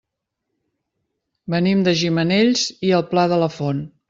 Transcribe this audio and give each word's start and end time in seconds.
Venim 1.55 1.83
de 1.89 1.93
Gimenells 2.01 2.65
i 2.91 2.95
el 3.03 3.07
Pla 3.15 3.29
de 3.35 3.41
la 3.45 3.53
Font. 3.59 3.85